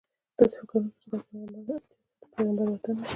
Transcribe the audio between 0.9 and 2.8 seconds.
کړې چې دا د پیغمبر